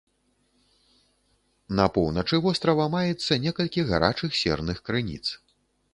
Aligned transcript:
На 1.79 1.85
поўначы 1.99 2.41
вострава 2.45 2.89
маецца 2.97 3.39
некалькі 3.47 3.87
гарачых 3.93 4.31
серных 4.43 4.77
крыніц. 4.89 5.25